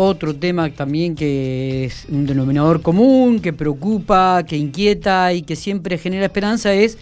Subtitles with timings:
[0.00, 5.98] otro tema también que es un denominador común, que preocupa, que inquieta y que siempre
[5.98, 6.98] genera esperanza es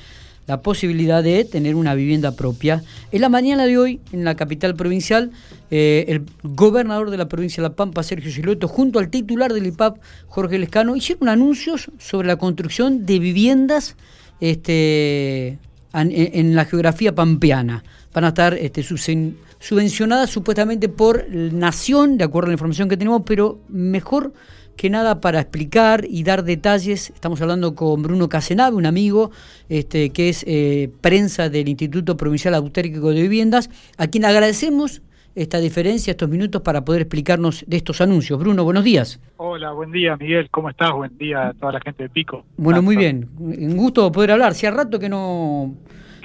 [0.46, 2.82] la posibilidad de tener una vivienda propia.
[3.12, 5.30] En la mañana de hoy, en la capital provincial,
[5.70, 9.66] eh, el gobernador de la provincia de La Pampa, Sergio Silueto, junto al titular del
[9.66, 13.96] IPAP, Jorge Lescano, hicieron anuncios sobre la construcción de viviendas
[14.40, 15.58] este,
[15.92, 17.84] en, la geografía pampeana.
[18.14, 18.82] Van a estar este,
[19.66, 24.32] subvencionadas supuestamente por Nación, de acuerdo a la información que tenemos, pero mejor
[24.76, 27.10] que nada para explicar y dar detalles.
[27.10, 29.32] Estamos hablando con Bruno Casenave, un amigo
[29.68, 33.68] este, que es eh, prensa del Instituto Provincial Autárquico de Viviendas,
[33.98, 35.02] a quien agradecemos
[35.34, 38.38] esta diferencia, estos minutos para poder explicarnos de estos anuncios.
[38.38, 39.20] Bruno, buenos días.
[39.36, 40.92] Hola, buen día Miguel, ¿cómo estás?
[40.92, 42.44] Buen día a toda la gente de Pico.
[42.56, 44.54] Bueno, muy bien, un gusto poder hablar.
[44.54, 45.74] Si rato que no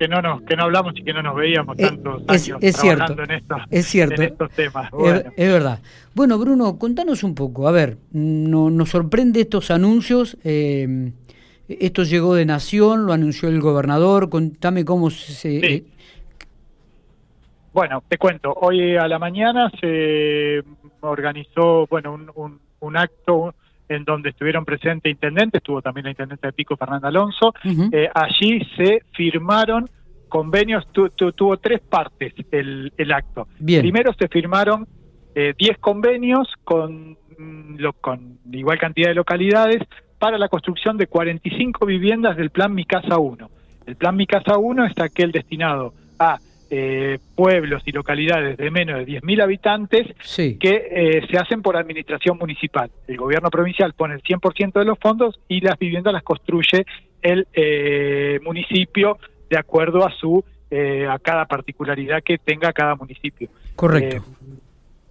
[0.01, 2.75] que no nos que no hablamos y que no nos veíamos eh, tantos años es,
[2.75, 4.19] trabajando en estos, es cierto.
[4.19, 4.89] estos temas.
[5.37, 5.79] Es, verdad.
[6.15, 7.67] Bueno, Bruno, contanos un poco.
[7.67, 10.39] A ver, no, nos sorprende estos anuncios.
[10.43, 11.11] Eh,
[11.67, 14.31] esto llegó de Nación, lo anunció el gobernador.
[14.31, 15.57] Contame cómo se...
[15.57, 15.83] Eh,
[17.71, 18.55] bueno, te cuento.
[18.55, 20.63] Hoy a la mañana se
[21.01, 23.53] organizó, bueno, un, un, acto
[23.91, 27.53] en donde estuvieron presentes intendentes, estuvo también la intendente de Pico, Fernanda Alonso.
[27.91, 29.89] Eh, allí se firmaron
[30.29, 33.49] convenios, tuvo tres partes el, el acto.
[33.59, 34.87] Primero se firmaron
[35.35, 39.81] 10 eh, convenios con, mm, lo, con igual cantidad de localidades
[40.17, 43.49] para la construcción de 45 viviendas del Plan Mi Casa 1.
[43.87, 46.37] El Plan Mi Casa 1 es aquel destinado a
[46.73, 52.37] eh, pueblos y localidades de menos de 10.000 habitantes que eh, se hacen por administración
[52.37, 52.89] municipal.
[53.09, 56.85] El gobierno provincial pone el 100% de los fondos y las viviendas las construye
[57.21, 59.17] el eh, municipio
[59.49, 63.49] de acuerdo a su a cada particularidad que tenga cada municipio.
[63.75, 64.23] Correcto.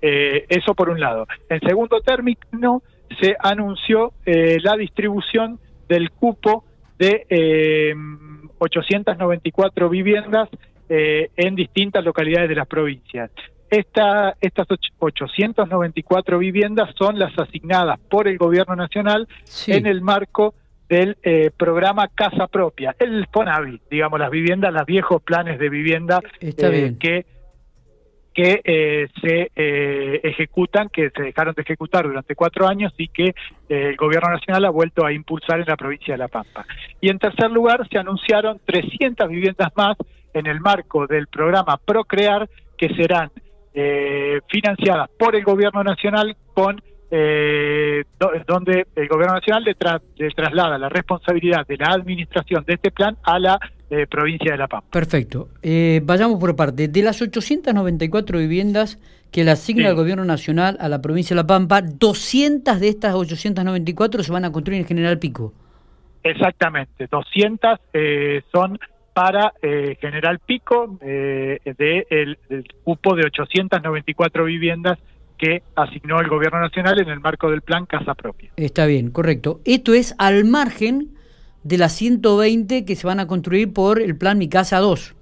[0.01, 1.27] eso por un lado.
[1.51, 2.83] En segundo término,
[3.21, 6.65] se anunció la distribución del cupo
[6.99, 7.95] de
[8.57, 10.49] 894 viviendas
[10.93, 13.31] eh, en distintas localidades de las provincias.
[13.71, 14.67] Esta, estas
[14.99, 19.29] 894 viviendas son las asignadas por el Gobierno Nacional
[19.69, 20.53] en el marco
[20.89, 26.19] del eh, programa Casa Propia, el FONAVI, digamos, las viviendas, los viejos planes de vivienda
[26.41, 27.25] eh, que
[28.35, 33.35] que se ejecutan, que se dejaron de ejecutar durante cuatro años y que
[33.69, 36.65] el Gobierno Nacional ha vuelto a impulsar en la provincia de La Pampa.
[37.01, 39.97] Y en tercer lugar, se anunciaron 300 viviendas más
[40.35, 43.31] en el marco del programa Procrear, que serán
[43.73, 48.03] eh, financiadas por el Gobierno Nacional con eh,
[48.47, 49.75] donde el Gobierno Nacional le,
[50.35, 54.67] traslada la responsabilidad de la administración de este plan a la eh, provincia de La
[54.67, 54.89] Pampa.
[54.91, 55.51] Perfecto.
[56.03, 56.89] vayamos por parte.
[56.89, 58.99] De las 894 viviendas
[59.31, 63.15] que le asigna el Gobierno Nacional a la provincia de La Pampa, 200 de estas
[63.15, 65.53] 894 se van a construir en General Pico.
[66.25, 67.79] Exactamente, 200
[68.53, 68.79] son
[69.21, 72.39] para eh, General Pico eh, de el,
[72.83, 74.99] cupo de 894 viviendas
[75.37, 78.51] que asignó el Gobierno Nacional en el marco del plan Casa Propia.
[78.57, 79.61] Está bien, correcto.
[79.67, 81.19] Esto es al margen
[81.65, 85.15] de las 120 que se van a construir por el plan Mi Casa 2.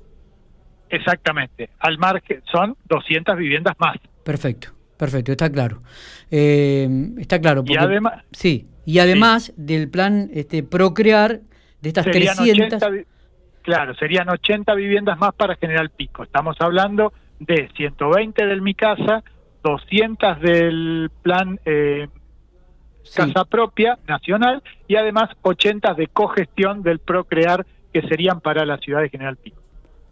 [0.91, 3.97] Exactamente, al margen son 200 viviendas más.
[4.23, 5.83] Perfecto, perfecto, está claro.
[6.31, 6.89] Eh,
[7.19, 7.65] está claro.
[7.67, 11.41] y además, sí, y además del plan este, Procrear,
[11.81, 12.81] de estas 300...
[13.69, 16.23] Claro, serían 80 viviendas más para General Pico.
[16.23, 19.23] Estamos hablando de 120 del Mi Casa,
[19.63, 22.09] 200 del plan eh,
[23.15, 29.03] Casa Propia Nacional y además 80 de cogestión del Procrear que serían para la ciudad
[29.03, 29.61] de General Pico.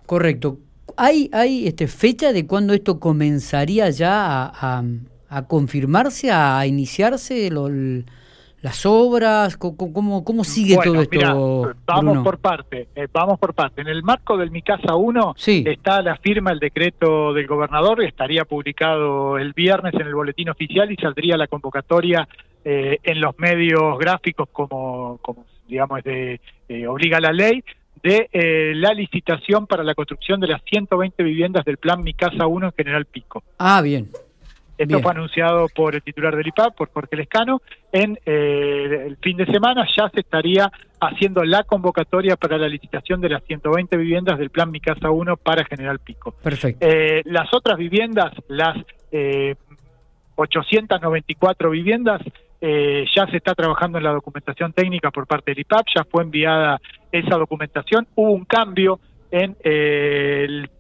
[0.05, 0.59] Correcto.
[0.99, 4.85] ¿Hay, hay este, fecha de cuándo esto comenzaría ya a,
[5.31, 7.51] a, confirmarse, a iniciarse?
[7.51, 7.71] Lo,
[8.67, 9.57] las obras?
[9.57, 11.73] ¿Cómo, cómo, sigue todo esto?
[11.87, 13.81] vamos por parte, eh, vamos por parte.
[13.81, 18.45] En el marco del Mi Casa 1 está la firma, el decreto del gobernador, estaría
[18.45, 22.27] publicado el viernes en el boletín oficial y saldría la convocatoria
[22.65, 27.63] eh, en los medios gráficos como, como digamos, de, eh, obliga la ley,
[28.03, 28.29] de
[28.75, 32.73] la licitación para la construcción de las 120 viviendas del plan Mi Casa 1 en
[32.73, 33.45] General Pico.
[33.59, 34.11] Ah, bien.
[34.79, 37.63] Esto fue anunciado por el titular del IPAP, por Jorge Lescano.
[37.93, 40.71] En eh, el fin de semana ya se estaría
[41.01, 45.37] haciendo la convocatoria para la licitación de las 120 viviendas del Plan Mi Casa 1
[45.39, 46.33] para General Pico.
[46.43, 46.87] Perfecto.
[46.87, 48.77] Eh, las otras viviendas, las
[50.37, 52.21] 894 eh, viviendas,
[52.61, 56.81] ya se está trabajando en la documentación técnica por parte del IPAP, ya fue enviada
[57.13, 58.09] esa documentación.
[58.15, 58.99] Hubo un cambio
[59.31, 59.57] en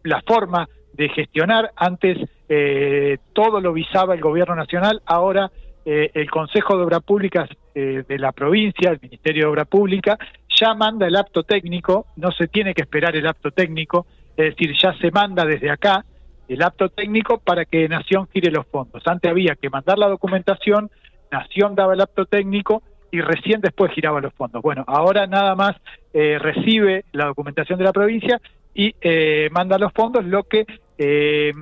[0.02, 1.70] la forma de gestionar.
[1.76, 5.50] Antes eh, todo lo visaba el gobierno nacional, ahora
[5.84, 10.72] eh, el Consejo de Obras Públicas de la provincia, el Ministerio de Obra Pública, ya
[10.72, 14.94] manda el apto técnico, no se tiene que esperar el apto técnico, es decir, ya
[14.94, 16.02] se manda desde acá
[16.48, 19.02] el apto técnico para que Nación gire los fondos.
[19.06, 20.90] Antes había que mandar la documentación,
[21.30, 24.62] Nación daba el apto técnico y recién después giraba los fondos.
[24.62, 25.76] Bueno, ahora nada más
[26.12, 28.40] eh, recibe la documentación de la provincia
[28.74, 30.66] y eh, manda los fondos, lo que
[30.98, 31.52] eh,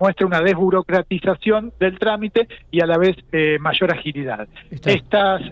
[0.00, 3.16] muestra una desburocratización del trámite y a la vez
[3.60, 4.48] mayor agilidad.
[4.70, 5.42] Estas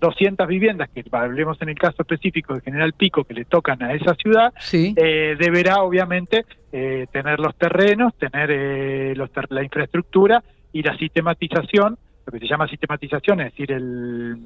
[0.00, 3.92] 200 viviendas, que hablemos en el caso específico de General Pico, que le tocan a
[3.92, 9.16] esa ciudad, deberá obviamente tener los terrenos, tener
[9.50, 10.42] la infraestructura
[10.72, 14.36] y la sistematización lo que se llama sistematización, es decir, el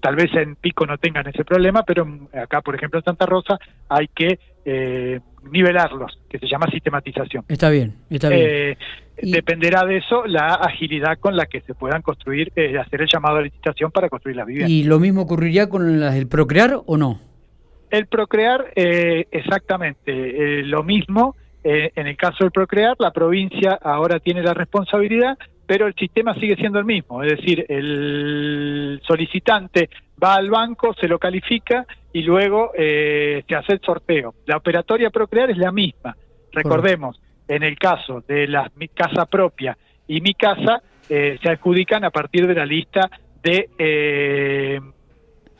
[0.00, 3.58] tal vez en Pico no tengan ese problema, pero acá, por ejemplo, en Santa Rosa
[3.88, 7.44] hay que eh, nivelarlos, que se llama sistematización.
[7.48, 8.42] Está bien, está bien.
[8.44, 8.78] Eh,
[9.22, 13.38] dependerá de eso la agilidad con la que se puedan construir, eh, hacer el llamado
[13.38, 14.70] a licitación para construir las viviendas.
[14.70, 17.20] ¿Y lo mismo ocurriría con las del Procrear o no?
[17.90, 21.34] El Procrear, exactamente, lo mismo.
[21.64, 25.36] en el caso del Procrear, la provincia ahora tiene la responsabilidad
[25.68, 31.06] pero el sistema sigue siendo el mismo, es decir, el solicitante va al banco, se
[31.06, 34.34] lo califica y luego eh, se hace el sorteo.
[34.46, 36.16] La operatoria Procrear es la misma.
[36.52, 39.76] Recordemos, en el caso de la mi casa propia
[40.06, 43.10] y mi casa, eh, se adjudican a partir de la lista
[43.42, 43.68] de...
[43.78, 44.80] Eh,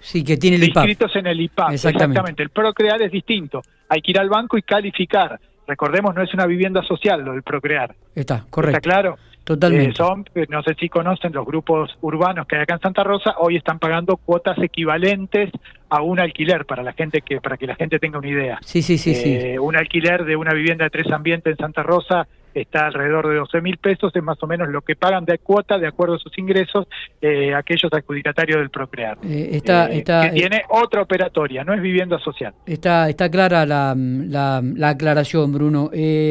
[0.01, 1.73] sí, que tiene el inscritos en el IPAP.
[1.73, 2.43] Exactamente.
[2.43, 3.61] El Procrear es distinto.
[3.91, 5.39] Hay que ir al banco y calificar.
[5.69, 7.94] Recordemos, no es una vivienda social lo del Procrear.
[8.15, 8.79] Está, correcto.
[8.79, 9.19] ¿Está claro?
[9.44, 9.91] Totalmente.
[9.91, 13.05] Eh, son, eh, no sé si conocen los grupos urbanos que hay acá en Santa
[13.05, 15.50] Rosa, hoy están pagando cuotas equivalentes
[15.91, 18.59] a un alquiler para la gente que para que la gente tenga una idea.
[18.62, 19.35] Sí, sí, sí, sí.
[19.35, 23.37] Eh, un alquiler de una vivienda de tres ambientes en Santa Rosa está alrededor de
[23.37, 26.19] 12 mil pesos, es más o menos lo que pagan de cuota de acuerdo a
[26.19, 26.87] sus ingresos
[27.56, 29.19] aquellos adjudicatarios del Procrear.
[29.23, 32.55] está, está, que tiene otra operatoria, no es vivienda social.
[32.67, 35.91] Está, está clara la, la, la aclaración, Bruno.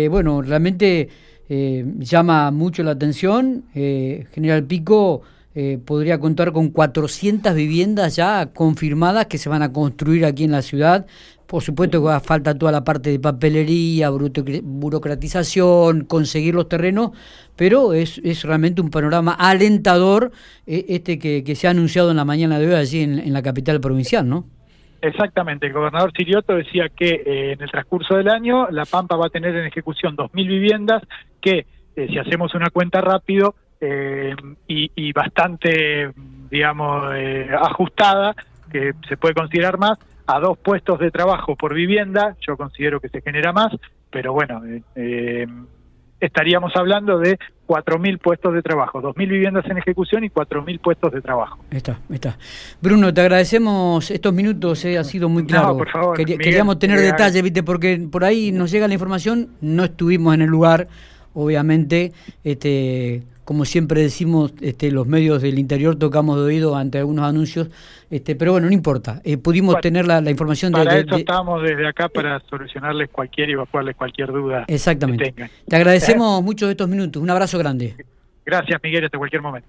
[0.09, 1.09] bueno, realmente
[1.49, 3.63] eh, llama mucho la atención.
[3.73, 5.21] Eh, General Pico
[5.59, 10.51] eh, podría contar con 400 viviendas ya confirmadas que se van a construir aquí en
[10.51, 11.07] la ciudad.
[11.47, 17.09] Por supuesto que falta toda la parte de papelería, burocratización, conseguir los terrenos,
[17.55, 20.31] pero es, es realmente un panorama alentador
[20.67, 23.81] este que, se ha anunciado en la mañana de hoy allí en, en la capital
[23.81, 24.45] provincial, ¿no?
[25.01, 29.25] Exactamente, el gobernador Sirioto decía que eh, en el transcurso del año La Pampa va
[29.25, 31.01] a tener en ejecución 2.000 viviendas
[31.41, 31.65] que,
[31.95, 34.35] eh, si hacemos una cuenta rápido eh,
[34.67, 36.11] y, bastante,
[36.49, 37.11] digamos,
[37.59, 38.35] ajustada,
[38.71, 43.09] que se puede considerar más, a dos puestos de trabajo por vivienda, yo considero que
[43.09, 43.71] se genera más,
[44.09, 44.61] pero bueno,
[46.19, 47.37] estaríamos hablando de
[47.67, 51.59] 4.000 puestos de trabajo, 2.000 viviendas en ejecución y 4.000 puestos de trabajo.
[51.69, 52.37] Está, está.
[52.81, 55.77] Bruno, te agradecemos estos minutos, eh, ha sido muy claro.
[55.77, 57.63] por favor, queríamos tener detalles, ¿viste?
[57.63, 60.87] porque por ahí nos llega la información, no estuvimos en el lugar,
[61.33, 62.13] obviamente,
[62.43, 67.69] este como siempre decimos, este, los medios del interior tocamos de oído ante algunos anuncios,
[68.09, 71.05] este, pero bueno, no importa, eh, pudimos tener la, información para de...
[71.05, 75.33] Para eso estamos desde acá para solucionarles cualquier y evacuarles cualquier duda Exactamente.
[75.65, 77.95] Te agradecemos mucho estos minutos, un abrazo grande.
[78.45, 79.65] Gracias Miguel, hasta cualquier momento.